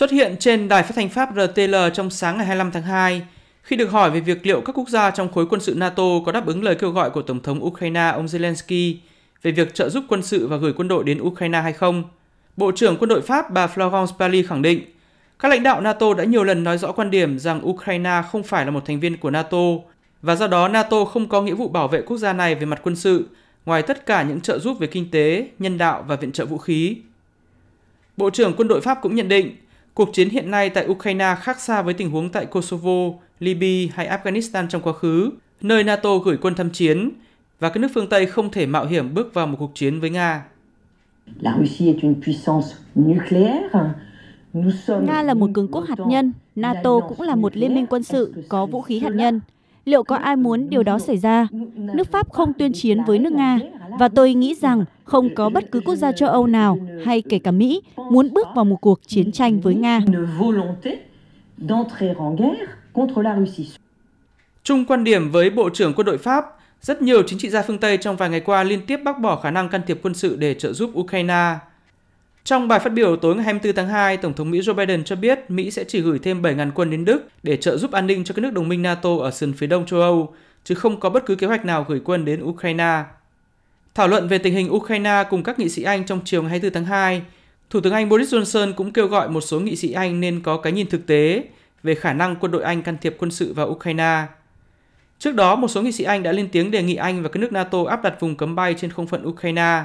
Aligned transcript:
xuất 0.00 0.10
hiện 0.10 0.36
trên 0.38 0.68
đài 0.68 0.82
phát 0.82 0.92
thanh 0.96 1.08
Pháp 1.08 1.30
RTL 1.34 1.74
trong 1.94 2.10
sáng 2.10 2.36
ngày 2.36 2.46
25 2.46 2.70
tháng 2.72 2.82
2 2.82 3.22
khi 3.62 3.76
được 3.76 3.90
hỏi 3.90 4.10
về 4.10 4.20
việc 4.20 4.46
liệu 4.46 4.60
các 4.60 4.78
quốc 4.78 4.88
gia 4.88 5.10
trong 5.10 5.32
khối 5.32 5.46
quân 5.46 5.60
sự 5.60 5.74
NATO 5.74 6.02
có 6.26 6.32
đáp 6.32 6.46
ứng 6.46 6.62
lời 6.62 6.74
kêu 6.74 6.90
gọi 6.90 7.10
của 7.10 7.22
Tổng 7.22 7.40
thống 7.40 7.64
Ukraine 7.64 8.08
ông 8.08 8.26
Zelensky 8.26 8.94
về 9.42 9.50
việc 9.50 9.74
trợ 9.74 9.88
giúp 9.88 10.04
quân 10.08 10.22
sự 10.22 10.46
và 10.46 10.56
gửi 10.56 10.72
quân 10.76 10.88
đội 10.88 11.04
đến 11.04 11.20
Ukraine 11.22 11.60
hay 11.60 11.72
không. 11.72 12.04
Bộ 12.56 12.72
trưởng 12.72 12.96
quân 12.96 13.08
đội 13.08 13.20
Pháp 13.20 13.50
bà 13.50 13.66
Florence 13.66 14.06
Parly 14.18 14.42
khẳng 14.42 14.62
định 14.62 14.82
các 15.38 15.48
lãnh 15.48 15.62
đạo 15.62 15.80
NATO 15.80 16.14
đã 16.14 16.24
nhiều 16.24 16.44
lần 16.44 16.64
nói 16.64 16.78
rõ 16.78 16.92
quan 16.92 17.10
điểm 17.10 17.38
rằng 17.38 17.68
Ukraine 17.68 18.22
không 18.30 18.42
phải 18.42 18.64
là 18.64 18.70
một 18.70 18.86
thành 18.86 19.00
viên 19.00 19.16
của 19.16 19.30
NATO 19.30 19.62
và 20.22 20.36
do 20.36 20.46
đó 20.46 20.68
NATO 20.68 21.04
không 21.04 21.28
có 21.28 21.42
nghĩa 21.42 21.54
vụ 21.54 21.68
bảo 21.68 21.88
vệ 21.88 22.02
quốc 22.02 22.16
gia 22.16 22.32
này 22.32 22.54
về 22.54 22.66
mặt 22.66 22.80
quân 22.82 22.96
sự, 22.96 23.28
ngoài 23.66 23.82
tất 23.82 24.06
cả 24.06 24.22
những 24.22 24.40
trợ 24.40 24.58
giúp 24.58 24.78
về 24.78 24.86
kinh 24.86 25.10
tế, 25.10 25.48
nhân 25.58 25.78
đạo 25.78 26.04
và 26.08 26.16
viện 26.16 26.32
trợ 26.32 26.44
vũ 26.44 26.58
khí. 26.58 26.96
Bộ 28.16 28.30
trưởng 28.30 28.54
quân 28.56 28.68
đội 28.68 28.80
Pháp 28.80 28.98
cũng 29.02 29.14
nhận 29.14 29.28
định, 29.28 29.56
cuộc 29.94 30.10
chiến 30.12 30.28
hiện 30.28 30.50
nay 30.50 30.70
tại 30.70 30.86
Ukraine 30.88 31.34
khác 31.40 31.60
xa 31.60 31.82
với 31.82 31.94
tình 31.94 32.10
huống 32.10 32.28
tại 32.28 32.46
Kosovo, 32.46 33.10
Libya 33.40 33.92
hay 33.94 34.08
Afghanistan 34.08 34.68
trong 34.68 34.82
quá 34.82 34.92
khứ, 34.92 35.30
nơi 35.60 35.84
NATO 35.84 36.18
gửi 36.18 36.36
quân 36.36 36.54
thăm 36.54 36.70
chiến 36.70 37.10
và 37.60 37.68
các 37.68 37.80
nước 37.80 37.88
phương 37.94 38.08
Tây 38.08 38.26
không 38.26 38.50
thể 38.50 38.66
mạo 38.66 38.86
hiểm 38.86 39.14
bước 39.14 39.34
vào 39.34 39.46
một 39.46 39.56
cuộc 39.58 39.74
chiến 39.74 40.00
với 40.00 40.10
Nga. 40.10 40.44
Nga 45.02 45.22
là 45.22 45.34
một 45.34 45.50
cường 45.54 45.68
quốc 45.68 45.84
hạt 45.88 45.98
nhân, 46.06 46.32
NATO 46.56 47.00
cũng 47.00 47.20
là 47.20 47.34
một 47.34 47.56
liên 47.56 47.74
minh 47.74 47.86
quân 47.86 48.02
sự 48.02 48.34
có 48.48 48.66
vũ 48.66 48.82
khí 48.82 48.98
hạt 48.98 49.10
nhân. 49.14 49.40
Liệu 49.84 50.02
có 50.02 50.16
ai 50.16 50.36
muốn 50.36 50.70
điều 50.70 50.82
đó 50.82 50.98
xảy 50.98 51.16
ra? 51.16 51.48
Nước 51.74 52.10
Pháp 52.12 52.32
không 52.32 52.52
tuyên 52.52 52.72
chiến 52.72 53.04
với 53.06 53.18
nước 53.18 53.32
Nga 53.32 53.58
và 53.98 54.08
tôi 54.08 54.34
nghĩ 54.34 54.54
rằng 54.54 54.84
không 55.10 55.34
có 55.34 55.48
bất 55.48 55.64
cứ 55.72 55.80
quốc 55.80 55.94
gia 55.94 56.12
châu 56.12 56.28
Âu 56.28 56.46
nào 56.46 56.78
hay 57.04 57.22
kể 57.28 57.38
cả 57.38 57.50
Mỹ 57.50 57.82
muốn 58.10 58.32
bước 58.32 58.46
vào 58.54 58.64
một 58.64 58.76
cuộc 58.80 59.00
chiến 59.06 59.32
tranh 59.32 59.60
với 59.60 59.74
Nga. 59.74 60.00
Chung 64.62 64.84
quan 64.84 65.04
điểm 65.04 65.30
với 65.30 65.50
Bộ 65.50 65.70
trưởng 65.70 65.94
quân 65.94 66.06
đội 66.06 66.18
Pháp, 66.18 66.44
rất 66.80 67.02
nhiều 67.02 67.22
chính 67.26 67.38
trị 67.38 67.50
gia 67.50 67.62
phương 67.62 67.78
Tây 67.78 67.96
trong 67.96 68.16
vài 68.16 68.30
ngày 68.30 68.40
qua 68.40 68.62
liên 68.62 68.86
tiếp 68.86 69.00
bác 69.04 69.20
bỏ 69.20 69.36
khả 69.36 69.50
năng 69.50 69.68
can 69.68 69.80
thiệp 69.86 69.98
quân 70.02 70.14
sự 70.14 70.36
để 70.36 70.54
trợ 70.54 70.72
giúp 70.72 70.90
Ukraine. 70.98 71.54
Trong 72.44 72.68
bài 72.68 72.80
phát 72.80 72.92
biểu 72.92 73.16
tối 73.16 73.34
ngày 73.34 73.44
24 73.44 73.76
tháng 73.76 73.88
2, 73.88 74.16
Tổng 74.16 74.34
thống 74.34 74.50
Mỹ 74.50 74.60
Joe 74.60 74.74
Biden 74.74 75.04
cho 75.04 75.16
biết 75.16 75.38
Mỹ 75.48 75.70
sẽ 75.70 75.84
chỉ 75.84 76.00
gửi 76.00 76.18
thêm 76.18 76.42
7.000 76.42 76.70
quân 76.74 76.90
đến 76.90 77.04
Đức 77.04 77.28
để 77.42 77.56
trợ 77.56 77.76
giúp 77.76 77.92
an 77.92 78.06
ninh 78.06 78.24
cho 78.24 78.34
các 78.34 78.42
nước 78.42 78.52
đồng 78.52 78.68
minh 78.68 78.82
NATO 78.82 79.16
ở 79.16 79.30
sườn 79.30 79.52
phía 79.52 79.66
đông 79.66 79.86
châu 79.86 80.00
Âu, 80.00 80.34
chứ 80.64 80.74
không 80.74 81.00
có 81.00 81.10
bất 81.10 81.26
cứ 81.26 81.34
kế 81.34 81.46
hoạch 81.46 81.64
nào 81.64 81.84
gửi 81.88 82.00
quân 82.04 82.24
đến 82.24 82.42
Ukraine. 82.42 83.02
Thảo 83.94 84.08
luận 84.08 84.28
về 84.28 84.38
tình 84.38 84.54
hình 84.54 84.72
Ukraine 84.72 85.24
cùng 85.30 85.42
các 85.42 85.58
nghị 85.58 85.68
sĩ 85.68 85.82
Anh 85.82 86.06
trong 86.06 86.20
chiều 86.24 86.42
ngày 86.42 86.50
24 86.50 86.74
tháng 86.74 86.84
2, 86.84 87.22
Thủ 87.70 87.80
tướng 87.80 87.92
Anh 87.92 88.08
Boris 88.08 88.34
Johnson 88.34 88.72
cũng 88.72 88.92
kêu 88.92 89.06
gọi 89.06 89.28
một 89.28 89.40
số 89.40 89.60
nghị 89.60 89.76
sĩ 89.76 89.92
Anh 89.92 90.20
nên 90.20 90.40
có 90.42 90.56
cái 90.56 90.72
nhìn 90.72 90.86
thực 90.86 91.06
tế 91.06 91.44
về 91.82 91.94
khả 91.94 92.12
năng 92.12 92.36
quân 92.36 92.52
đội 92.52 92.62
Anh 92.62 92.82
can 92.82 92.96
thiệp 93.00 93.16
quân 93.18 93.30
sự 93.30 93.52
vào 93.52 93.68
Ukraine. 93.68 94.22
Trước 95.18 95.34
đó, 95.34 95.56
một 95.56 95.68
số 95.68 95.82
nghị 95.82 95.92
sĩ 95.92 96.04
Anh 96.04 96.22
đã 96.22 96.32
lên 96.32 96.48
tiếng 96.52 96.70
đề 96.70 96.82
nghị 96.82 96.94
Anh 96.94 97.22
và 97.22 97.28
các 97.28 97.40
nước 97.40 97.52
NATO 97.52 97.84
áp 97.84 98.02
đặt 98.02 98.20
vùng 98.20 98.36
cấm 98.36 98.54
bay 98.54 98.74
trên 98.78 98.90
không 98.90 99.06
phận 99.06 99.28
Ukraine. 99.28 99.82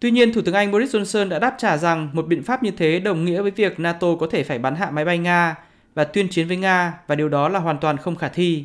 Tuy 0.00 0.10
nhiên, 0.10 0.32
Thủ 0.32 0.40
tướng 0.44 0.54
Anh 0.54 0.72
Boris 0.72 0.96
Johnson 0.96 1.28
đã 1.28 1.38
đáp 1.38 1.54
trả 1.58 1.76
rằng 1.76 2.08
một 2.12 2.26
biện 2.26 2.42
pháp 2.42 2.62
như 2.62 2.70
thế 2.70 3.00
đồng 3.00 3.24
nghĩa 3.24 3.42
với 3.42 3.50
việc 3.50 3.80
NATO 3.80 4.08
có 4.20 4.26
thể 4.30 4.42
phải 4.42 4.58
bắn 4.58 4.74
hạ 4.74 4.90
máy 4.90 5.04
bay 5.04 5.18
Nga 5.18 5.56
và 5.94 6.04
tuyên 6.04 6.28
chiến 6.28 6.48
với 6.48 6.56
Nga 6.56 6.94
và 7.06 7.14
điều 7.14 7.28
đó 7.28 7.48
là 7.48 7.58
hoàn 7.58 7.78
toàn 7.78 7.96
không 7.96 8.16
khả 8.16 8.28
thi. 8.28 8.64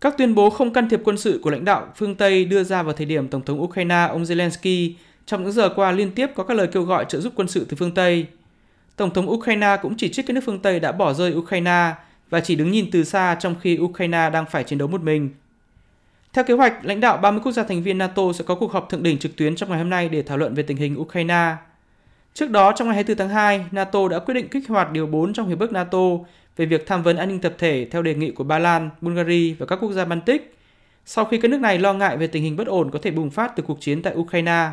Các 0.00 0.18
tuyên 0.18 0.34
bố 0.34 0.50
không 0.50 0.72
can 0.72 0.88
thiệp 0.88 1.00
quân 1.04 1.18
sự 1.18 1.40
của 1.42 1.50
lãnh 1.50 1.64
đạo 1.64 1.86
phương 1.96 2.14
Tây 2.14 2.44
đưa 2.44 2.64
ra 2.64 2.82
vào 2.82 2.92
thời 2.92 3.06
điểm 3.06 3.28
Tổng 3.28 3.44
thống 3.44 3.62
Ukraine 3.62 4.06
ông 4.10 4.22
Zelensky 4.22 4.92
trong 5.26 5.42
những 5.42 5.52
giờ 5.52 5.68
qua 5.76 5.92
liên 5.92 6.10
tiếp 6.10 6.30
có 6.34 6.44
các 6.44 6.56
lời 6.56 6.66
kêu 6.66 6.82
gọi 6.82 7.04
trợ 7.08 7.20
giúp 7.20 7.32
quân 7.36 7.48
sự 7.48 7.66
từ 7.68 7.76
phương 7.76 7.94
Tây. 7.94 8.26
Tổng 8.96 9.14
thống 9.14 9.30
Ukraine 9.30 9.76
cũng 9.82 9.96
chỉ 9.96 10.08
trích 10.08 10.26
các 10.26 10.34
nước 10.34 10.40
phương 10.46 10.58
Tây 10.58 10.80
đã 10.80 10.92
bỏ 10.92 11.12
rơi 11.12 11.34
Ukraine 11.34 11.94
và 12.30 12.40
chỉ 12.40 12.54
đứng 12.54 12.70
nhìn 12.70 12.90
từ 12.90 13.04
xa 13.04 13.34
trong 13.40 13.54
khi 13.60 13.78
Ukraine 13.78 14.30
đang 14.30 14.46
phải 14.46 14.64
chiến 14.64 14.78
đấu 14.78 14.88
một 14.88 15.02
mình. 15.02 15.30
Theo 16.32 16.44
kế 16.44 16.54
hoạch, 16.54 16.84
lãnh 16.84 17.00
đạo 17.00 17.16
30 17.16 17.40
quốc 17.44 17.52
gia 17.52 17.62
thành 17.62 17.82
viên 17.82 17.98
NATO 17.98 18.22
sẽ 18.34 18.44
có 18.44 18.54
cuộc 18.54 18.72
họp 18.72 18.88
thượng 18.90 19.02
đỉnh 19.02 19.18
trực 19.18 19.36
tuyến 19.36 19.56
trong 19.56 19.68
ngày 19.68 19.78
hôm 19.78 19.90
nay 19.90 20.08
để 20.08 20.22
thảo 20.22 20.38
luận 20.38 20.54
về 20.54 20.62
tình 20.62 20.76
hình 20.76 21.00
Ukraine. 21.00 21.56
Trước 22.34 22.50
đó, 22.50 22.72
trong 22.76 22.88
ngày 22.88 22.94
24 22.94 23.18
tháng 23.18 23.34
2, 23.34 23.64
NATO 23.70 24.08
đã 24.08 24.18
quyết 24.18 24.34
định 24.34 24.48
kích 24.48 24.68
hoạt 24.68 24.92
điều 24.92 25.06
4 25.06 25.32
trong 25.32 25.48
hiệp 25.48 25.58
ước 25.58 25.72
NATO 25.72 25.98
về 26.56 26.66
việc 26.66 26.86
tham 26.86 27.02
vấn 27.02 27.16
an 27.16 27.28
ninh 27.28 27.40
tập 27.40 27.54
thể 27.58 27.86
theo 27.90 28.02
đề 28.02 28.14
nghị 28.14 28.30
của 28.30 28.44
Ba 28.44 28.58
Lan, 28.58 28.90
Bulgaria 29.00 29.54
và 29.58 29.66
các 29.66 29.78
quốc 29.80 29.92
gia 29.92 30.04
Baltic, 30.04 30.56
sau 31.04 31.24
khi 31.24 31.38
các 31.38 31.50
nước 31.50 31.60
này 31.60 31.78
lo 31.78 31.92
ngại 31.92 32.16
về 32.16 32.26
tình 32.26 32.42
hình 32.42 32.56
bất 32.56 32.66
ổn 32.66 32.90
có 32.90 32.98
thể 33.02 33.10
bùng 33.10 33.30
phát 33.30 33.56
từ 33.56 33.62
cuộc 33.62 33.80
chiến 33.80 34.02
tại 34.02 34.14
Ukraine. 34.14 34.68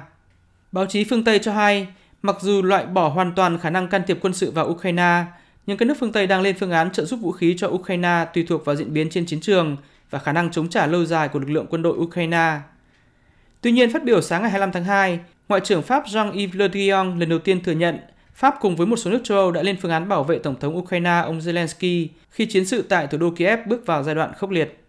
Báo 0.71 0.85
chí 0.85 1.03
phương 1.03 1.23
Tây 1.23 1.39
cho 1.39 1.53
hay, 1.53 1.87
mặc 2.21 2.35
dù 2.41 2.61
loại 2.61 2.85
bỏ 2.85 3.09
hoàn 3.09 3.35
toàn 3.35 3.57
khả 3.57 3.69
năng 3.69 3.87
can 3.87 4.01
thiệp 4.07 4.17
quân 4.21 4.33
sự 4.33 4.51
vào 4.51 4.67
Ukraine, 4.67 5.23
nhưng 5.65 5.77
các 5.77 5.85
nước 5.85 5.97
phương 5.99 6.11
Tây 6.11 6.27
đang 6.27 6.41
lên 6.41 6.55
phương 6.59 6.71
án 6.71 6.91
trợ 6.91 7.05
giúp 7.05 7.19
vũ 7.21 7.31
khí 7.31 7.55
cho 7.57 7.67
Ukraine 7.67 8.25
tùy 8.33 8.45
thuộc 8.49 8.65
vào 8.65 8.75
diễn 8.75 8.93
biến 8.93 9.09
trên 9.09 9.25
chiến 9.25 9.39
trường 9.39 9.77
và 10.09 10.19
khả 10.19 10.31
năng 10.31 10.51
chống 10.51 10.69
trả 10.69 10.87
lâu 10.87 11.05
dài 11.05 11.27
của 11.27 11.39
lực 11.39 11.49
lượng 11.49 11.65
quân 11.69 11.81
đội 11.81 11.97
Ukraine. 11.97 12.59
Tuy 13.61 13.71
nhiên, 13.71 13.93
phát 13.93 14.03
biểu 14.03 14.21
sáng 14.21 14.41
ngày 14.41 14.51
25 14.51 14.71
tháng 14.71 14.83
2, 14.83 15.19
Ngoại 15.49 15.61
trưởng 15.61 15.81
Pháp 15.81 16.03
Jean-Yves 16.05 16.49
Le 16.53 16.67
Drian 16.67 17.19
lần 17.19 17.29
đầu 17.29 17.39
tiên 17.39 17.63
thừa 17.63 17.71
nhận 17.71 17.99
Pháp 18.33 18.55
cùng 18.61 18.75
với 18.75 18.87
một 18.87 18.97
số 18.97 19.11
nước 19.11 19.21
châu 19.23 19.37
Âu 19.37 19.51
đã 19.51 19.63
lên 19.63 19.77
phương 19.81 19.91
án 19.91 20.07
bảo 20.09 20.23
vệ 20.23 20.39
Tổng 20.39 20.59
thống 20.59 20.77
Ukraine 20.77 21.19
ông 21.25 21.39
Zelensky 21.39 22.07
khi 22.29 22.45
chiến 22.45 22.65
sự 22.65 22.81
tại 22.81 23.07
thủ 23.07 23.17
đô 23.17 23.29
Kiev 23.31 23.59
bước 23.67 23.85
vào 23.85 24.03
giai 24.03 24.15
đoạn 24.15 24.33
khốc 24.37 24.49
liệt. 24.49 24.82